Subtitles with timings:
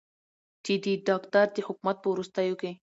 [0.65, 2.71] چې د داکتر د حکومت په وروستیو کې